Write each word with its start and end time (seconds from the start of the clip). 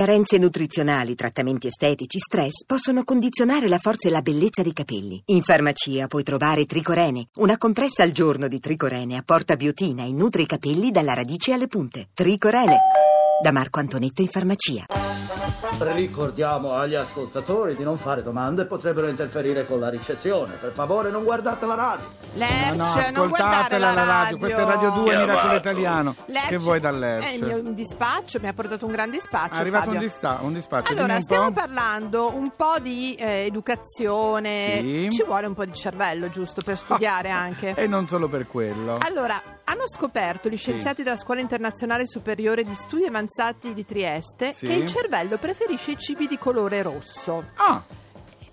Carenze 0.00 0.38
nutrizionali, 0.38 1.14
trattamenti 1.14 1.66
estetici, 1.66 2.18
stress 2.18 2.64
possono 2.64 3.04
condizionare 3.04 3.68
la 3.68 3.76
forza 3.76 4.08
e 4.08 4.10
la 4.10 4.22
bellezza 4.22 4.62
dei 4.62 4.72
capelli. 4.72 5.20
In 5.26 5.42
farmacia 5.42 6.06
puoi 6.06 6.22
trovare 6.22 6.64
Tricorene, 6.64 7.28
una 7.34 7.58
compressa 7.58 8.02
al 8.02 8.10
giorno 8.10 8.48
di 8.48 8.60
Tricorene 8.60 9.18
apporta 9.18 9.56
biotina 9.56 10.02
e 10.02 10.12
nutre 10.12 10.40
i 10.40 10.46
capelli 10.46 10.90
dalla 10.90 11.12
radice 11.12 11.52
alle 11.52 11.66
punte. 11.66 12.08
Tricorene, 12.14 12.78
da 13.42 13.52
Marco 13.52 13.78
Antonetto 13.78 14.22
in 14.22 14.28
farmacia. 14.28 14.86
Ricordiamo 15.78 16.72
agli 16.72 16.94
ascoltatori 16.94 17.76
di 17.76 17.82
non 17.82 17.96
fare 17.96 18.22
domande, 18.22 18.66
potrebbero 18.66 19.08
interferire 19.08 19.66
con 19.66 19.80
la 19.80 19.88
ricezione. 19.88 20.54
Per 20.54 20.72
favore 20.72 21.10
non 21.10 21.24
guardate 21.24 21.66
la 21.66 21.74
radio. 21.74 22.06
Lerch, 22.34 22.70
No, 22.70 22.84
no, 22.84 22.84
ascoltatela 22.84 23.92
la 23.92 24.04
radio. 24.04 24.38
Questa 24.38 24.60
è 24.60 24.64
Radio 24.64 24.90
2 24.90 25.04
Chiamato. 25.04 25.26
Miracolo 25.26 25.54
Italiano. 25.56 26.14
Lerch 26.26 26.48
Che 26.48 26.56
vuoi 26.58 26.80
da 26.80 26.90
È 26.90 27.28
il 27.30 27.44
mio 27.44 27.60
dispaccio, 27.72 28.38
mi 28.40 28.48
ha 28.48 28.52
portato 28.52 28.86
un 28.86 28.92
gran 28.92 29.10
dispaccio. 29.10 29.54
È 29.54 29.60
arrivato 29.60 29.90
un, 29.90 29.98
dista- 29.98 30.38
un 30.42 30.52
dispaccio. 30.52 30.92
Allora, 30.92 31.16
un 31.16 31.22
stiamo 31.22 31.46
po'. 31.46 31.60
parlando 31.60 32.34
un 32.34 32.52
po' 32.54 32.78
di 32.80 33.14
eh, 33.14 33.46
educazione. 33.46 34.78
Sì. 34.78 35.08
Ci 35.10 35.24
vuole 35.24 35.46
un 35.46 35.54
po' 35.54 35.64
di 35.64 35.74
cervello, 35.74 36.28
giusto, 36.28 36.62
per 36.62 36.76
studiare 36.76 37.30
anche. 37.30 37.74
E 37.74 37.86
non 37.86 38.06
solo 38.06 38.28
per 38.28 38.46
quello. 38.46 38.98
Allora, 39.00 39.42
hanno 39.70 39.86
scoperto 39.86 40.48
gli 40.48 40.56
scienziati 40.56 41.04
della 41.04 41.16
Scuola 41.16 41.40
Internazionale 41.40 42.04
Superiore 42.06 42.64
di 42.64 42.74
Studi 42.74 43.04
Avanzati 43.04 43.72
di 43.72 43.84
Trieste 43.84 44.52
Sì. 44.52 44.66
che 44.66 44.72
il 44.72 44.86
cervello 44.86 45.38
preferisce 45.38 45.92
i 45.92 45.96
cibi 45.96 46.26
di 46.26 46.36
colore 46.38 46.82
rosso. 46.82 47.44
Ah, 47.54 47.80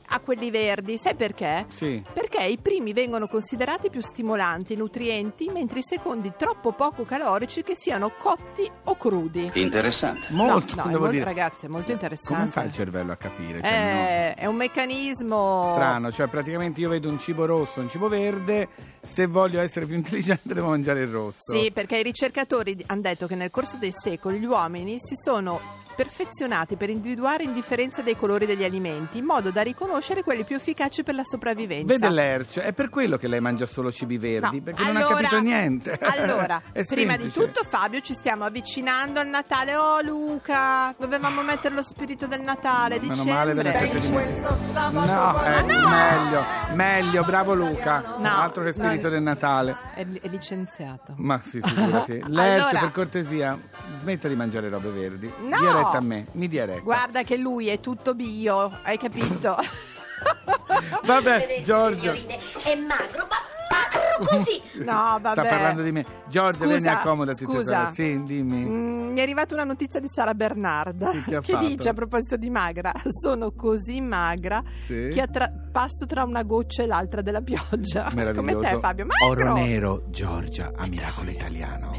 a 0.10 0.20
quelli 0.20 0.50
verdi. 0.52 0.98
Sai 0.98 1.16
perché? 1.16 1.66
sì. 1.70 2.02
Perché 2.14 2.44
i 2.46 2.58
primi 2.58 2.94
vengono 2.94 3.28
considerati 3.28 3.90
più 3.90 4.02
stimolanti, 4.02 4.76
nutrienti, 4.76 5.50
mentre 5.50 5.80
i 5.80 5.84
secondi 5.84 6.34
troppo 6.38 6.72
poco 6.74 7.04
calorici 7.04 7.64
che 7.64 7.76
siano 7.76 8.12
cotti 8.18 8.70
o 8.86 8.96
crudi. 8.98 9.52
Interessante. 9.56 10.28
Molto, 10.30 10.76
no, 10.76 10.82
no, 10.84 10.88
è 10.88 10.92
devo 10.92 11.00
molto- 11.00 11.12
dire. 11.12 11.24
ragazzi, 11.26 11.66
è 11.66 11.70
molto 11.70 11.92
interessante. 11.92 12.34
Come 12.40 12.48
fa 12.52 12.64
il 12.64 12.72
cervello 12.72 13.12
a 13.12 13.16
capire? 13.16 13.62
Cioè, 13.62 14.34
Eh, 14.38 14.42
è 14.42 14.46
un 14.46 14.56
meccanismo 14.56 15.36
no, 15.66 15.72
strano, 15.73 16.12
cioè 16.12 16.28
praticamente 16.28 16.80
io 16.81 16.90
vedo 16.90 17.09
un 17.09 17.20
cibo 17.20 17.46
rosso, 17.46 17.81
un 17.81 17.90
cibo 17.90 18.08
verde, 18.08 18.68
se 19.02 19.26
voglio 19.26 19.59
essere 19.62 19.86
più 19.86 19.96
intelligente 19.98 20.53
devo 20.53 20.70
mangiare 20.70 21.02
il 21.02 21.08
rosso. 21.09 21.40
Sì, 21.52 21.72
perché 21.72 21.98
i 21.98 22.03
ricercatori 22.03 22.84
hanno 22.88 23.02
detto 23.02 23.28
che 23.28 23.36
nel 23.36 23.50
corso 23.52 23.78
dei 23.78 23.92
secoli 23.92 24.40
gli 24.40 24.46
uomini 24.46 24.96
si 25.00 25.16
sono 25.16 25.59
perfezionati 25.98 26.76
per 26.76 26.92
individuare 26.92 27.42
indifferenza 27.44 28.03
dei 28.03 28.16
colori 28.16 28.45
degli 28.45 28.64
alimenti 28.64 29.17
in 29.17 29.26
modo 29.26 29.50
da 29.50 29.64
riconoscere 29.64 30.22
quelli 30.22 30.44
più 30.44 30.56
efficaci 30.56 31.02
per 31.02 31.16
la 31.16 31.23
sopravvivenza. 31.23 31.92
Vede 31.92 32.09
Lerch, 32.09 32.59
è 32.59 32.72
per 32.72 32.90
quello 32.90 33.17
che 33.17 33.28
lei 33.28 33.40
mangia 33.42 33.66
solo 33.66 33.92
cibi 33.92 34.20
verdi, 34.20 34.58
No, 34.58 34.64
perché 34.64 34.84
non 34.84 34.95
ha 34.95 35.00
allora- 35.00 35.16
capito 35.16 35.42
niente. 35.42 35.98
Allora, 36.18 36.62
prima 36.88 37.16
di 37.18 37.30
semplice. 37.30 37.40
tutto, 37.40 37.64
Fabio, 37.64 38.00
ci 38.02 38.14
stiamo 38.14 38.44
avvicinando 38.45 39.20
al 39.20 39.28
Natale. 39.28 39.75
Oh, 39.75 40.02
Luca, 40.02 40.94
dovevamo 40.98 41.42
mettere 41.42 41.73
lo 41.73 41.81
spirito 41.81 42.28
del 42.28 42.42
Natale. 42.42 43.00
Meno 43.00 43.09
Dicembre. 43.14 43.34
male 43.34 43.53
ve 43.53 43.64
ne 43.64 43.73
siete 43.73 44.00
dimentichi. 44.00 44.40
No, 44.72 45.44
eh, 45.44 45.62
no! 45.64 45.88
meglio, 45.90 46.44
meglio, 46.75 47.23
bravo 47.23 47.53
Luca. 47.56 48.16
No, 48.20 48.30
Altro 48.30 48.64
che 48.64 48.73
spirito 48.73 49.08
no. 49.08 49.14
del 49.14 49.22
Natale. 49.23 49.75
È, 49.95 50.06
è 50.22 50.28
licenziato. 50.28 51.14
Ma 51.18 51.40
sì, 51.44 51.59
figurati. 51.62 52.22
Lerch, 52.28 52.62
Allora- 52.68 52.80
per 52.80 52.92
cortesia, 52.92 53.58
smetta 54.02 54.28
di 54.28 54.36
mangiare 54.36 54.70
robe 54.70 54.90
verdi. 54.90 55.31
No! 55.42 55.58
Dia 55.90 55.92
retta 55.92 55.98
a 55.98 56.02
me, 56.02 56.26
mi 56.34 56.48
dia 56.48 56.66
retta. 56.66 56.82
Guarda 56.82 57.24
che 57.24 57.38
lui 57.38 57.68
è 57.68 57.80
tutto 57.80 58.14
bio, 58.16 58.80
hai 58.84 58.98
capito? 58.98 59.56
Vabbè, 61.06 61.62
Giorgio. 61.64 62.14
signorine, 62.14 62.40
è 62.64 62.76
magro, 62.76 63.28
ma 63.30 63.38
magro 63.70 64.26
così. 64.38 64.62
No, 64.84 65.20
vabbè. 65.22 65.32
Sta 65.32 65.42
parlando 65.44 65.82
di 65.82 65.92
me. 65.92 66.06
Giorgio, 66.28 66.54
Scusa, 66.60 66.68
vieni 66.68 66.88
accomodati. 66.88 67.44
Scusa. 67.46 67.92
Sì, 67.92 68.22
dimmi. 68.24 68.58
Mm, 68.66 69.12
mi 69.14 69.20
è 69.20 69.22
arrivata 69.22 69.54
una 69.54 69.64
notizia 69.64 70.00
di 70.00 70.08
Sara 70.10 70.34
Bernarda 70.34 71.10
Sì, 71.12 71.24
che 71.24 71.40
che 71.42 71.52
fatto? 71.54 71.66
dice 71.68 71.90
a 71.90 71.94
proposito 71.94 72.38
di 72.38 72.50
magra: 72.50 72.92
Sono 73.08 73.52
così 73.52 74.02
magra 74.02 74.62
Sì. 74.86 75.10
che 75.12 75.22
attra- 75.22 75.52
passo 75.72 76.06
tra 76.06 76.24
una 76.24 76.44
goccia 76.44 76.84
e 76.84 76.88
l'altra 76.88 77.22
della 77.22 77.42
pioggia. 77.42 78.10
Meraviglioso. 78.14 78.58
Come 78.58 78.70
te, 78.72 78.80
Fabio? 78.80 79.06
Magro. 79.06 79.28
Oro 79.28 79.53
nero, 79.53 80.03
Giorgia, 80.09 80.72
a 80.76 80.86
Miracolo 80.88 81.30
Italiano. 81.31 81.92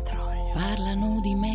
Parlano 0.52 1.20
di 1.20 1.34
me, 1.34 1.54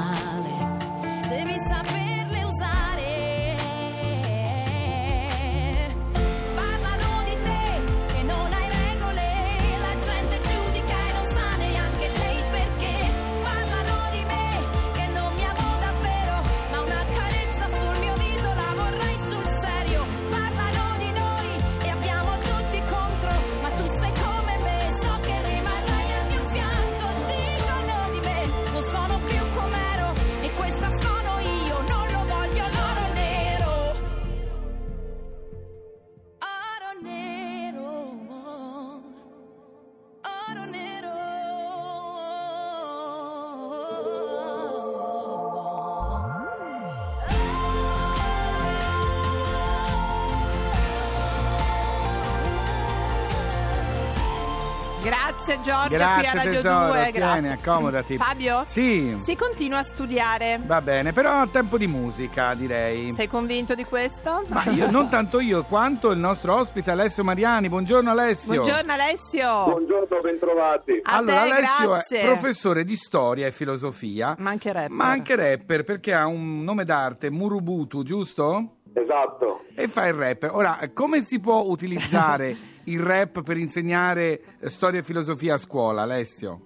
Grazie 55.51 55.61
Giorgia 55.63 55.97
Grazie 55.97 56.15
qui 56.21 56.27
a 56.27 56.43
Radio 56.43 56.61
tesoro, 56.61 56.85
2. 56.87 57.01
tieni, 57.01 57.11
Grazie. 57.11 57.49
accomodati. 57.51 58.17
Fabio? 58.17 58.63
Sì. 58.65 59.15
Si 59.21 59.35
continua 59.35 59.79
a 59.79 59.83
studiare. 59.83 60.59
Va 60.65 60.81
bene, 60.81 61.11
però 61.11 61.41
a 61.41 61.47
tempo 61.47 61.77
di 61.77 61.87
musica 61.87 62.53
direi. 62.53 63.13
Sei 63.13 63.27
convinto 63.27 63.75
di 63.75 63.83
questo? 63.83 64.43
Ma 64.47 64.63
io, 64.65 64.89
non 64.89 65.09
tanto 65.09 65.39
io 65.41 65.63
quanto 65.63 66.11
il 66.11 66.19
nostro 66.19 66.55
ospite 66.55 66.91
Alessio 66.91 67.23
Mariani. 67.23 67.67
Buongiorno 67.67 68.09
Alessio. 68.09 68.53
Buongiorno 68.53 68.91
Alessio. 68.93 69.63
Buongiorno, 69.65 70.21
bentrovati. 70.21 71.01
A 71.03 71.17
allora, 71.17 71.33
te, 71.43 71.51
Alessio 71.51 71.89
grazie. 71.89 72.21
è 72.21 72.25
professore 72.27 72.83
di 72.85 72.95
storia 72.95 73.47
e 73.47 73.51
filosofia, 73.51 74.35
Ma 74.37 74.51
anche 74.51 74.71
rapper. 74.71 74.89
ma 74.91 75.09
anche 75.09 75.35
rapper 75.35 75.83
perché 75.83 76.13
ha 76.13 76.27
un 76.27 76.63
nome 76.63 76.85
d'arte, 76.85 77.29
Murubutu, 77.29 78.03
giusto? 78.03 78.77
Esatto. 78.93 79.61
E 79.75 79.87
fa 79.87 80.07
il 80.07 80.13
rapper. 80.13 80.51
Ora, 80.53 80.77
come 80.93 81.21
si 81.21 81.39
può 81.39 81.63
utilizzare 81.67 82.55
il 82.85 82.99
rap 82.99 83.43
per 83.43 83.57
insegnare 83.57 84.41
eh, 84.59 84.69
storia 84.69 84.99
e 84.99 85.03
filosofia 85.03 85.53
a 85.53 85.57
scuola, 85.57 86.01
Alessio? 86.01 86.61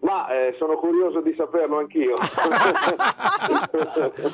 Ma 0.00 0.28
eh, 0.28 0.54
sono 0.58 0.76
curioso 0.76 1.20
di 1.20 1.34
saperlo 1.36 1.78
anch'io. 1.78 2.14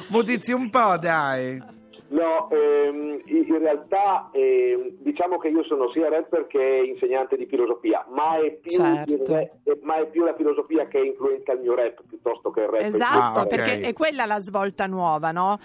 Mutizi 0.08 0.52
un 0.52 0.70
po', 0.70 0.96
dai. 0.98 1.60
no, 2.08 2.48
ehm, 2.50 3.20
in 3.24 3.58
realtà 3.58 4.30
ehm, 4.32 4.96
diciamo 5.00 5.38
che 5.38 5.48
io 5.48 5.64
sono 5.64 5.90
sia 5.90 6.08
rapper 6.08 6.46
che 6.46 6.84
insegnante 6.86 7.36
di 7.36 7.46
filosofia, 7.46 8.04
ma 8.14 8.36
è 8.38 8.52
più, 8.60 8.70
Certo. 8.70 9.34
re- 9.34 9.50
ma 9.82 9.96
è 9.96 10.06
più 10.08 10.24
la 10.24 10.34
filosofia 10.34 10.86
che 10.86 10.98
influenza 10.98 11.52
il 11.52 11.60
mio 11.60 11.74
rap 11.74 12.02
piuttosto 12.06 12.50
che 12.50 12.60
il 12.60 12.68
rap. 12.68 12.82
Esatto, 12.82 13.38
Ah, 13.40 13.42
ok. 13.42 13.48
perché 13.48 13.80
è 13.80 13.92
quella 13.92 14.26
la 14.26 14.40
svolta 14.40 14.86
nuova, 14.86 15.32
no? 15.32 15.58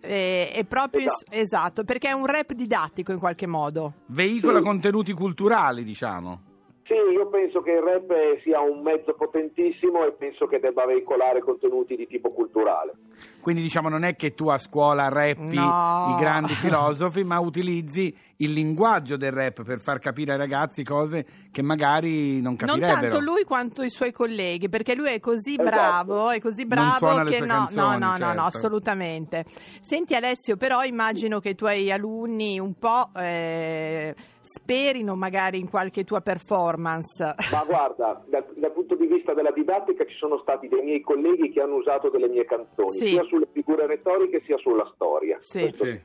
Eh, 0.00 0.50
È 0.52 0.64
proprio 0.64 1.06
Esatto. 1.06 1.24
esatto, 1.30 1.84
perché 1.84 2.08
è 2.08 2.12
un 2.12 2.26
rap 2.26 2.52
didattico 2.52 3.12
in 3.12 3.18
qualche 3.18 3.46
modo. 3.46 3.92
Veicola 4.06 4.58
Sì. 4.58 4.64
contenuti 4.64 5.12
culturali, 5.12 5.82
diciamo. 5.84 6.40
Sì, 6.84 6.92
io 6.94 7.28
penso 7.28 7.62
che 7.62 7.72
il 7.72 7.80
rap 7.80 8.12
sia 8.44 8.60
un 8.60 8.80
mezzo 8.80 9.12
potentissimo 9.14 10.04
e 10.06 10.12
penso 10.12 10.46
che 10.46 10.60
debba 10.60 10.86
veicolare 10.86 11.40
contenuti 11.40 11.96
di 11.96 12.06
tipo 12.06 12.30
culturale. 12.30 12.92
Quindi 13.40 13.60
diciamo 13.62 13.88
non 13.88 14.04
è 14.04 14.14
che 14.14 14.34
tu 14.34 14.46
a 14.48 14.58
scuola 14.58 15.08
rappi 15.08 15.56
No. 15.56 16.14
i 16.16 16.20
grandi 16.20 16.52
filosofi, 16.54 17.24
ma 17.24 17.40
utilizzi 17.40 18.16
il 18.38 18.52
linguaggio 18.52 19.16
del 19.16 19.32
rap 19.32 19.62
per 19.62 19.78
far 19.80 19.98
capire 19.98 20.32
ai 20.32 20.38
ragazzi 20.38 20.84
cose 20.84 21.24
che 21.50 21.62
magari 21.62 22.40
non 22.42 22.56
Non 22.58 22.78
capirebbero. 22.78 23.00
tanto 23.00 23.20
lui 23.20 23.44
quanto 23.44 23.82
i 23.82 23.88
suoi 23.90 24.12
colleghi, 24.12 24.68
perché 24.68 24.94
lui 24.94 25.08
è 25.08 25.20
così 25.20 25.52
Esatto. 25.52 25.64
bravo, 25.70 26.30
è 26.30 26.40
così 26.40 26.66
Non 26.66 26.68
bravo 26.98 27.24
che 27.24 27.36
sue 27.36 27.46
no, 27.46 27.54
canzoni, 27.54 27.98
no, 27.98 28.06
no, 28.06 28.10
no, 28.12 28.16
certo. 28.18 28.34
no, 28.34 28.46
assolutamente. 28.46 29.44
Senti 29.80 30.14
Alessio, 30.14 30.56
però 30.56 30.82
immagino 30.84 31.40
che 31.40 31.50
i 31.50 31.54
tuoi 31.54 31.90
alunni 31.90 32.58
un 32.58 32.74
po' 32.74 33.08
eh, 33.16 34.14
sperino 34.42 35.16
magari 35.16 35.58
in 35.58 35.68
qualche 35.70 36.04
tua 36.04 36.20
performance. 36.20 37.34
Ma 37.50 37.64
guarda, 37.64 38.22
dal, 38.28 38.44
dal 38.54 38.72
punto 38.72 38.94
di 38.96 39.06
vista 39.06 39.32
della 39.34 39.50
didattica 39.50 40.04
ci 40.04 40.14
sono 40.16 40.38
stati 40.42 40.68
dei 40.68 40.82
miei 40.82 41.00
colleghi 41.00 41.50
che 41.50 41.60
hanno 41.62 41.76
usato 41.76 42.10
delle 42.10 42.28
mie 42.28 42.44
canzoni, 42.44 42.92
Sì. 42.98 43.06
sia 43.06 43.24
sulle 43.24 43.48
figure 43.52 43.86
retoriche 43.86 44.42
sia 44.44 44.58
sulla 44.58 44.88
storia. 44.94 45.36
Sì. 45.40 45.60
Questo- 45.60 45.84
Sì. 45.86 46.00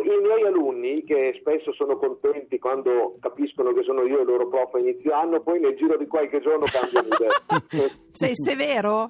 I 0.00 0.20
miei 0.22 0.44
alunni, 0.44 1.04
che 1.04 1.36
spesso 1.40 1.72
sono 1.72 1.96
contenti 1.96 2.58
quando 2.58 3.16
capiscono 3.20 3.72
che 3.72 3.82
sono 3.82 4.02
io 4.02 4.20
il 4.20 4.26
loro 4.26 4.48
prof 4.48 4.74
a 4.74 4.78
inizio 4.78 5.12
anno, 5.12 5.40
poi 5.40 5.60
nel 5.60 5.76
giro 5.76 5.96
di 5.96 6.06
qualche 6.06 6.40
giorno 6.40 6.64
cambiano 6.70 7.08
idea. 7.08 7.90
Sei 8.12 8.32
severo? 8.34 9.08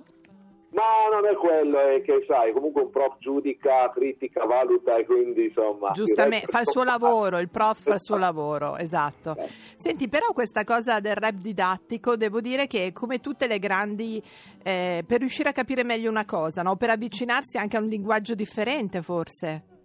Ma 0.71 0.83
non 1.11 1.25
è 1.25 1.35
quello, 1.35 1.79
è 1.79 2.03
che 2.03 2.25
sai, 2.27 2.53
comunque 2.53 2.83
un 2.83 2.91
prof 2.91 3.17
giudica, 3.19 3.91
critica, 3.91 4.45
valuta 4.45 4.97
e 4.99 5.07
quindi 5.07 5.47
insomma... 5.47 5.93
Giustamente, 5.93 6.47
fa 6.47 6.61
il 6.61 6.69
suo 6.69 6.85
lavoro, 6.85 7.39
il 7.39 7.49
prof 7.49 7.81
fa 7.81 7.95
il 7.95 8.01
suo 8.01 8.19
lavoro, 8.19 8.77
esatto. 8.77 9.35
Eh. 9.39 9.49
Senti, 9.77 10.09
però 10.09 10.27
questa 10.35 10.65
cosa 10.65 11.01
del 11.01 11.17
rap 11.17 11.37
didattico, 11.37 12.17
devo 12.17 12.43
dire 12.43 12.67
che 12.67 12.93
come 12.93 13.19
tutte 13.19 13.47
le 13.47 13.59
grandi, 13.59 14.23
eh, 14.63 15.03
per 15.07 15.21
riuscire 15.21 15.49
a 15.49 15.53
capire 15.53 15.85
meglio 15.85 16.11
una 16.11 16.27
cosa, 16.27 16.61
no? 16.61 16.77
per 16.77 16.91
avvicinarsi 16.91 17.57
anche 17.57 17.79
a 17.79 17.81
un 17.81 17.89
linguaggio 17.89 18.35
differente 18.35 19.01
forse. 19.01 19.77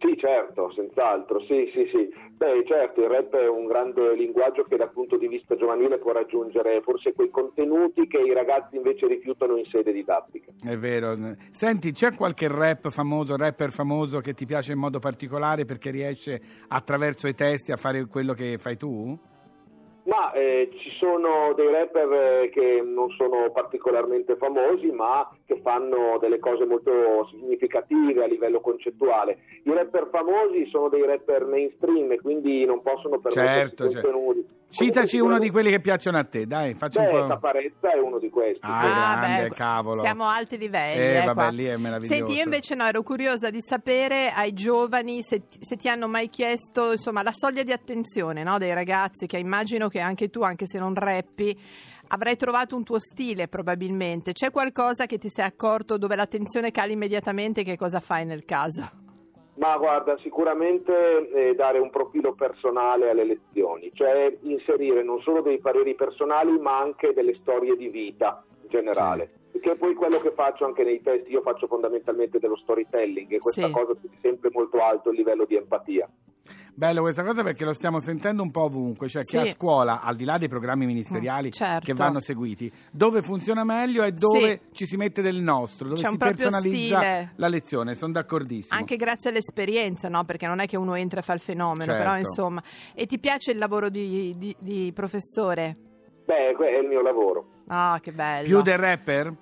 Sì, 0.00 0.16
certo, 0.16 0.72
senz'altro, 0.72 1.40
sì, 1.40 1.70
sì, 1.74 1.86
sì. 1.92 2.08
Beh, 2.32 2.64
certo, 2.66 3.02
il 3.02 3.08
rap 3.08 3.36
è 3.36 3.46
un 3.46 3.66
grande 3.66 4.14
linguaggio 4.14 4.62
che 4.62 4.78
dal 4.78 4.90
punto 4.90 5.18
di 5.18 5.28
vista 5.28 5.56
giovanile 5.56 5.98
può 5.98 6.12
raggiungere 6.12 6.80
forse 6.80 7.12
quei 7.12 7.28
contenuti 7.28 8.06
che 8.06 8.16
i 8.16 8.32
ragazzi 8.32 8.76
invece 8.76 9.06
rifiutano 9.06 9.58
in 9.58 9.66
sede 9.66 9.92
didattica. 9.92 10.52
È 10.66 10.74
vero. 10.78 11.14
Senti, 11.50 11.92
c'è 11.92 12.14
qualche 12.14 12.48
rap 12.48 12.88
famoso, 12.88 13.36
rapper 13.36 13.72
famoso 13.72 14.20
che 14.20 14.32
ti 14.32 14.46
piace 14.46 14.72
in 14.72 14.78
modo 14.78 15.00
particolare 15.00 15.66
perché 15.66 15.90
riesce 15.90 16.40
attraverso 16.68 17.28
i 17.28 17.34
testi 17.34 17.70
a 17.70 17.76
fare 17.76 18.06
quello 18.06 18.32
che 18.32 18.56
fai 18.56 18.78
tu? 18.78 19.18
Ma 20.10 20.32
eh, 20.32 20.68
ci 20.82 20.90
sono 20.98 21.54
dei 21.54 21.70
rapper 21.70 22.12
eh, 22.42 22.50
che 22.50 22.82
non 22.84 23.10
sono 23.10 23.48
particolarmente 23.52 24.34
famosi, 24.36 24.90
ma 24.90 25.30
che 25.46 25.60
fanno 25.62 26.18
delle 26.18 26.40
cose 26.40 26.64
molto 26.66 26.90
significative 27.30 28.24
a 28.24 28.26
livello 28.26 28.60
concettuale. 28.60 29.38
I 29.62 29.72
rapper 29.72 30.08
famosi 30.10 30.66
sono 30.68 30.88
dei 30.88 31.06
rapper 31.06 31.44
mainstream 31.44 32.10
e 32.10 32.20
quindi 32.20 32.64
non 32.64 32.82
possono 32.82 33.20
permettersi 33.20 33.76
Certo, 33.76 33.88
certo. 33.88 34.10
contenuti. 34.10 34.58
Citaci 34.70 35.18
Comunque, 35.18 35.36
uno 35.36 35.38
di 35.38 35.50
quelli 35.50 35.70
che 35.70 35.80
piacciono 35.80 36.18
a 36.18 36.24
te, 36.24 36.46
dai, 36.46 36.74
facci 36.74 37.00
Beh, 37.00 37.08
un 37.08 37.20
po'. 37.22 37.26
Caparezza 37.26 37.92
è 37.92 37.98
uno 37.98 38.18
di 38.18 38.30
questi. 38.30 38.60
Ah, 38.62 39.16
grande, 39.18 39.48
beh, 39.48 39.54
cavolo. 39.54 40.00
Siamo 40.00 40.24
a 40.24 40.36
alti 40.36 40.58
livelli. 40.58 41.02
Eh, 41.02 41.16
eh, 41.16 41.24
vabbè, 41.24 41.34
qua. 41.34 41.48
lì 41.48 41.64
è 41.64 41.76
meraviglioso. 41.76 42.14
Senti, 42.14 42.32
io 42.34 42.44
invece 42.44 42.74
no, 42.76 42.84
ero 42.84 43.02
curiosa 43.02 43.50
di 43.50 43.60
sapere 43.60 44.30
ai 44.30 44.52
giovani 44.52 45.22
se, 45.22 45.48
ti- 45.48 45.58
se 45.60 45.74
ti 45.76 45.88
hanno 45.88 46.06
mai 46.06 46.28
chiesto 46.28 46.92
insomma, 46.92 47.24
la 47.24 47.32
soglia 47.32 47.64
di 47.64 47.72
attenzione 47.72 48.44
no, 48.44 48.58
dei 48.58 48.72
ragazzi, 48.72 49.26
che 49.26 49.38
immagino 49.38 49.88
che 49.88 49.99
anche 50.00 50.28
tu, 50.28 50.42
anche 50.42 50.66
se 50.66 50.78
non 50.78 50.94
rappi, 50.94 51.56
avrai 52.08 52.36
trovato 52.36 52.76
un 52.76 52.84
tuo 52.84 52.98
stile 52.98 53.48
probabilmente. 53.48 54.32
C'è 54.32 54.50
qualcosa 54.50 55.06
che 55.06 55.18
ti 55.18 55.28
sei 55.28 55.44
accorto 55.44 55.98
dove 55.98 56.16
l'attenzione 56.16 56.70
cala 56.70 56.92
immediatamente? 56.92 57.62
Che 57.62 57.76
cosa 57.76 58.00
fai 58.00 58.24
nel 58.26 58.44
caso? 58.44 58.88
Ma 59.56 59.76
guarda, 59.76 60.16
sicuramente 60.22 61.28
eh, 61.32 61.54
dare 61.54 61.78
un 61.78 61.90
profilo 61.90 62.32
personale 62.34 63.10
alle 63.10 63.24
lezioni, 63.24 63.90
cioè 63.92 64.34
inserire 64.42 65.02
non 65.02 65.20
solo 65.20 65.42
dei 65.42 65.58
pareri 65.58 65.94
personali 65.94 66.58
ma 66.58 66.78
anche 66.78 67.12
delle 67.12 67.34
storie 67.42 67.76
di 67.76 67.88
vita 67.88 68.42
in 68.62 68.68
generale. 68.70 69.32
Che 69.60 69.72
è 69.72 69.76
poi 69.76 69.92
quello 69.94 70.18
che 70.20 70.32
faccio 70.32 70.64
anche 70.64 70.82
nei 70.84 71.02
testi, 71.02 71.30
io 71.32 71.42
faccio 71.42 71.66
fondamentalmente 71.66 72.38
dello 72.38 72.56
storytelling 72.56 73.30
e 73.32 73.38
questa 73.38 73.66
Sì. 73.66 73.70
cosa 73.72 73.92
è 73.92 74.08
sempre 74.22 74.48
molto 74.50 74.78
alto 74.78 75.10
il 75.10 75.16
livello 75.16 75.44
di 75.44 75.56
empatia. 75.56 76.08
Bello 76.80 77.02
questa 77.02 77.22
cosa 77.22 77.42
perché 77.42 77.66
lo 77.66 77.74
stiamo 77.74 78.00
sentendo 78.00 78.42
un 78.42 78.50
po' 78.50 78.62
ovunque, 78.62 79.06
cioè 79.06 79.20
che 79.22 79.38
Sì. 79.42 79.48
a 79.48 79.52
scuola, 79.52 80.00
al 80.00 80.16
di 80.16 80.24
là 80.24 80.38
dei 80.38 80.48
programmi 80.48 80.86
ministeriali 80.86 81.48
Mm, 81.48 81.50
certo. 81.50 81.84
che 81.84 81.92
vanno 81.92 82.20
seguiti, 82.20 82.72
dove 82.90 83.20
funziona 83.20 83.64
meglio 83.64 84.02
è 84.02 84.12
dove 84.12 84.60
Sì. 84.70 84.72
ci 84.72 84.86
si 84.86 84.96
mette 84.96 85.20
del 85.20 85.42
nostro, 85.42 85.88
dove 85.88 86.00
C'è 86.00 86.06
si 86.06 86.12
un 86.12 86.16
proprio 86.16 86.38
personalizza 86.38 86.96
stile. 87.00 87.32
la 87.36 87.48
lezione, 87.48 87.94
sono 87.94 88.12
d'accordissimo. 88.12 88.78
Anche 88.80 88.96
grazie 88.96 89.28
all'esperienza, 89.28 90.08
no? 90.08 90.24
Perché 90.24 90.46
non 90.46 90.58
è 90.60 90.66
che 90.66 90.78
uno 90.78 90.94
entra 90.94 91.20
e 91.20 91.22
fa 91.22 91.34
il 91.34 91.40
fenomeno, 91.40 91.84
Certo. 91.84 92.02
però 92.02 92.16
insomma. 92.16 92.62
E 92.94 93.04
ti 93.04 93.18
piace 93.18 93.50
il 93.50 93.58
lavoro 93.58 93.90
di, 93.90 94.34
di- 94.38 94.56
di 94.58 94.90
professore? 94.94 95.76
Beh, 96.24 96.46
è 96.56 96.78
il 96.80 96.88
mio 96.88 97.02
lavoro. 97.02 97.44
Ah, 97.66 97.98
che 98.02 98.12
bello. 98.12 98.46
Più 98.46 98.62
del 98.62 98.78
rapper? 98.78 99.34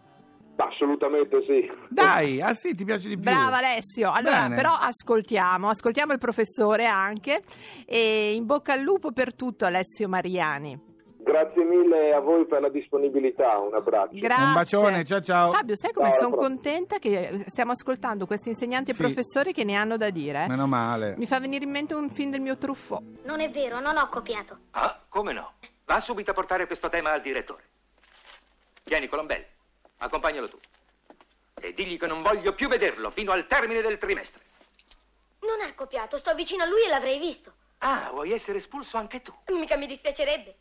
Assolutamente 0.61 1.43
sì. 1.47 1.71
Dai, 1.89 2.41
ah 2.41 2.53
sì, 2.53 2.75
ti 2.75 2.85
piace 2.85 3.09
di 3.09 3.15
più. 3.15 3.25
Brava 3.31 3.59
Alessio, 3.59 4.11
allora 4.11 4.43
Bene. 4.43 4.55
però 4.57 4.71
ascoltiamo, 4.73 5.69
ascoltiamo 5.69 6.13
il 6.13 6.19
professore 6.19 6.85
anche 6.87 7.43
e 7.87 8.35
in 8.35 8.45
bocca 8.45 8.73
al 8.73 8.81
lupo 8.81 9.13
per 9.13 9.35
tutto 9.35 9.65
Alessio 9.67 10.09
Mariani. 10.09 10.87
Grazie 11.21 11.63
mille 11.63 12.13
a 12.13 12.21
voi 12.21 12.47
per 12.47 12.61
la 12.63 12.71
disponibilità, 12.71 13.59
un 13.59 13.75
abbraccio. 13.75 14.17
Grazie. 14.19 14.45
Un 14.45 14.53
bacione, 14.55 15.05
ciao 15.05 15.21
ciao. 15.21 15.51
Fabio, 15.53 15.77
sai 15.77 15.93
come 15.93 16.11
sono 16.13 16.35
contenta 16.35 16.99
che 16.99 17.45
stiamo 17.49 17.73
ascoltando 17.73 18.27
questi 18.27 18.49
insegnanti 18.49 18.91
e 18.91 18.95
Sì. 18.95 19.03
professori 19.03 19.53
che 19.53 19.63
ne 19.63 19.75
hanno 19.77 19.97
da 19.97 20.11
dire? 20.11 20.47
Meno 20.49 20.67
male. 20.67 21.15
Mi 21.19 21.27
fa 21.27 21.39
venire 21.39 21.65
in 21.65 21.71
mente 21.71 21.95
un 21.95 22.11
film 22.11 22.31
del 22.31 22.41
mio 22.41 22.57
truffo. 22.59 23.01
Non 23.25 23.41
è 23.41 23.51
vero, 23.51 23.79
non 23.79 23.97
ho 23.97 24.09
copiato. 24.09 24.59
Ah, 24.73 24.99
come 25.09 25.33
no? 25.35 25.53
Va 25.85 26.01
subito 26.01 26.31
a 26.33 26.35
portare 26.35 26.67
questo 26.67 26.89
tema 26.89 27.13
al 27.13 27.21
direttore. 27.21 27.63
Vieni, 28.85 29.07
Colombelli, 29.07 29.45
accompagnalo 29.99 30.49
tu. 30.49 30.59
E 31.61 31.75
digli 31.75 31.99
che 31.99 32.07
non 32.07 32.23
voglio 32.23 32.55
più 32.55 32.69
vederlo 32.69 33.11
fino 33.11 33.33
al 33.33 33.47
termine 33.47 33.83
del 33.83 33.99
trimestre. 33.99 34.43
Non 35.41 35.61
ha 35.61 35.73
copiato, 35.75 36.19
sto 36.19 36.35
vicino 36.35 36.63
a 36.63 36.67
lui 36.67 36.85
e 36.85 36.89
l'avrei 36.89 37.19
visto. 37.19 37.53
Ah, 37.79 38.11
vuoi 38.13 38.33
essere 38.33 38.59
espulso 38.59 38.97
anche 38.97 39.23
tu? 39.23 39.33
Mica 39.53 39.77
mi 39.77 39.87
dispiacerebbe. 39.87 40.57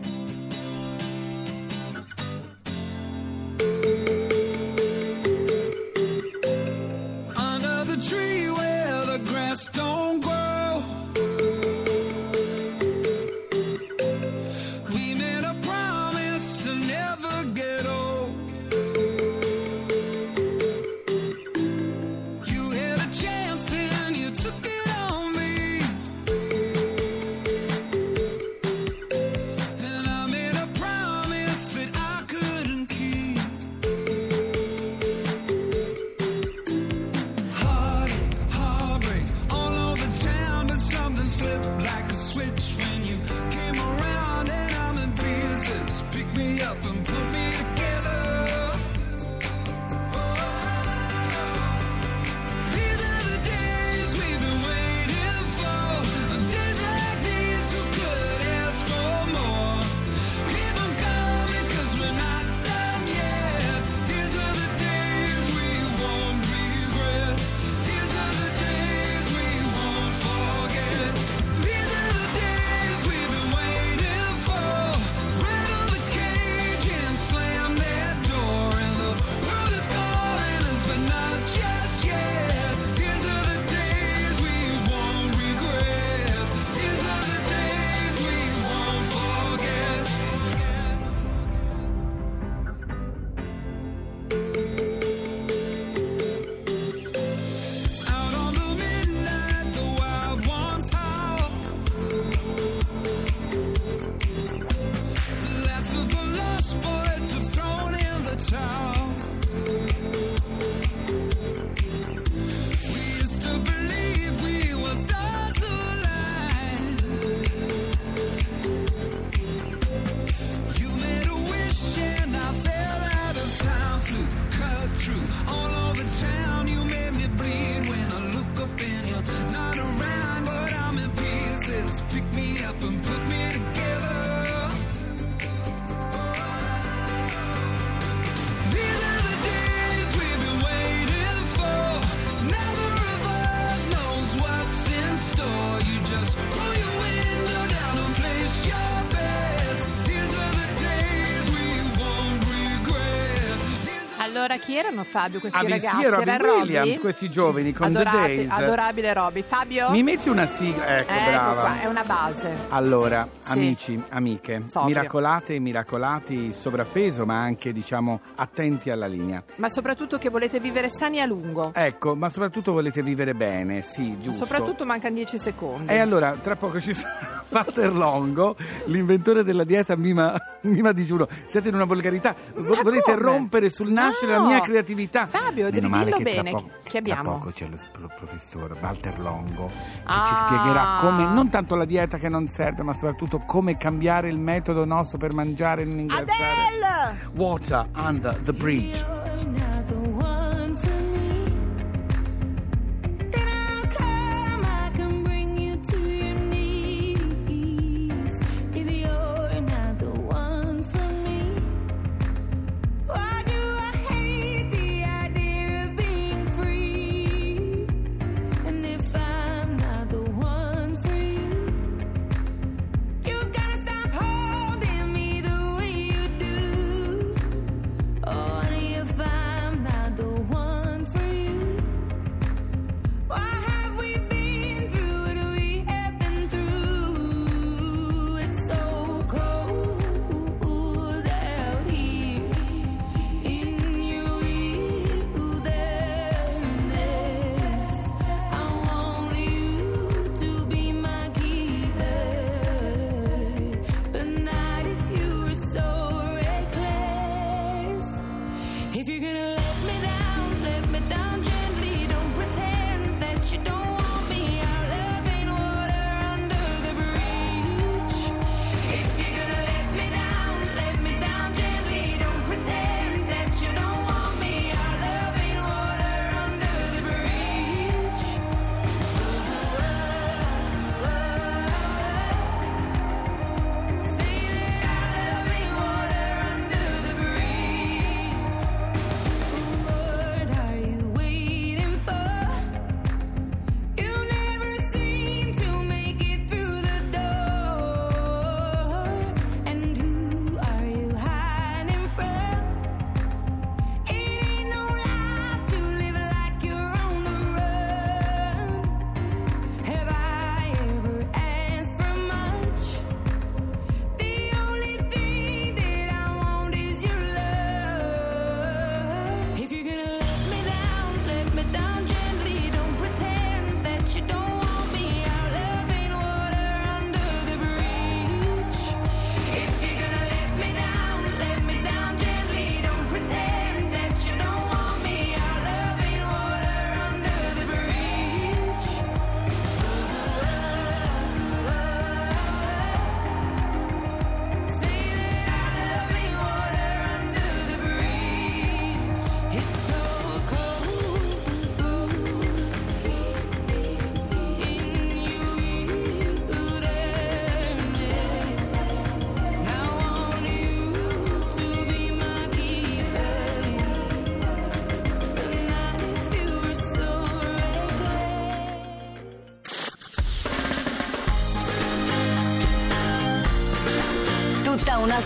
Allora, 154.50 154.64
chi 154.64 154.78
erano 154.78 155.04
Fabio 155.04 155.42
questi 155.42 155.58
Avicii 155.60 155.80
ragazzi? 155.82 156.04
e 156.06 156.10
Robbie 156.10 156.34
Era 156.34 156.44
Williams, 156.54 156.86
Robbie? 156.86 157.00
questi 157.00 157.30
giovani 157.30 157.74
con 157.74 157.92
The 157.92 158.00
Adorati- 158.00 158.36
Days. 158.38 158.50
Adorabile 158.52 159.14
Robby. 159.14 159.42
Fabio? 159.42 159.90
Mi 159.92 160.04
metti 160.04 160.30
una 160.30 160.46
sigla, 160.46 161.00
ecco, 161.00 161.12
ecco 161.12 161.30
brava. 161.32 161.62
qua, 161.62 161.82
è 161.82 161.86
una 161.86 162.04
base. 162.06 162.56
Allora, 162.70 163.28
Sì. 163.42 163.52
amici, 163.52 164.02
amiche, 164.10 164.62
Sobrio. 164.68 164.96
miracolate 164.96 165.56
e 165.56 165.60
miracolati 165.60 166.54
sovrappeso, 166.54 167.26
ma 167.26 167.42
anche, 167.42 167.74
diciamo, 167.74 168.22
attenti 168.36 168.90
alla 168.90 169.08
linea. 169.08 169.44
Ma 169.56 169.68
soprattutto 169.68 170.18
che 170.18 170.30
volete 170.30 170.62
vivere 170.62 170.88
sani 170.90 171.20
a 171.20 171.26
lungo. 171.26 171.72
Ecco, 171.74 172.16
ma 172.16 172.30
soprattutto 172.30 172.72
volete 172.72 173.02
vivere 173.04 173.34
bene, 173.36 173.82
sì, 173.82 174.18
giusto. 174.18 174.46
Soprattutto 174.46 174.86
mancano 174.86 175.16
10 175.16 175.38
secondi. 175.38 175.92
E 175.92 175.98
allora, 176.00 176.38
tra 176.42 176.56
poco 176.56 176.80
ci 176.80 176.94
sarà 176.94 177.37
Walter 177.50 177.94
Longo, 177.94 178.56
l'inventore 178.86 179.44
della 179.44 179.64
dieta 179.64 179.96
Mima, 179.96 180.34
Mima 180.62 180.92
digiuno. 180.92 181.28
Siete 181.48 181.70
in 181.70 181.76
una 181.76 181.86
volgarità. 181.86 182.36
Vo- 182.56 182.76
Ma 182.76 182.82
volete 182.82 183.14
come? 183.14 183.22
rompere 183.24 183.70
sul 183.70 183.90
nascere 183.92 184.34
No. 184.36 184.42
la 184.44 184.48
mia 184.48 184.62
creatività. 184.62 185.28
Fabio, 185.28 185.70
Meno 185.72 185.88
male 185.90 186.06
dillo 186.06 186.18
che 186.18 186.24
tra 186.24 186.34
bene, 186.44 186.52
poco- 186.52 186.70
chi 186.84 186.98
abbiamo? 186.98 187.22
Tra 187.24 187.32
poco 187.32 187.50
c'è 187.52 187.68
lo 187.68 187.78
sp- 187.78 187.98
lo 188.00 188.12
professor 188.16 188.76
Walter 188.82 189.20
Longo 189.20 189.66
che 189.68 189.74
Ah. 190.06 190.26
ci 190.28 190.36
spiegherà 190.36 190.98
come, 191.02 191.24
non 191.34 191.50
tanto 191.50 191.76
la 191.76 191.86
dieta 191.86 192.18
che 192.18 192.30
non 192.30 192.48
serve, 192.48 192.84
ma 192.84 192.94
soprattutto 192.94 193.40
come 193.46 193.78
cambiare 193.78 194.30
il 194.30 194.38
metodo 194.38 194.84
nostro 194.86 195.18
per 195.18 195.34
mangiare 195.34 195.84
e 195.84 195.86
non 195.86 196.00
ingrassare. 196.00 196.26
Adele! 196.28 197.30
Water 197.36 197.88
under 197.96 198.36
the 198.42 198.54
bridge. 198.54 199.27